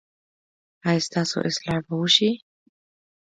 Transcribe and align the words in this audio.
ایا 0.87 1.01
ستاسو 1.07 1.37
اصلاح 1.49 1.79
به 1.85 1.93
وشي؟ 2.01 2.29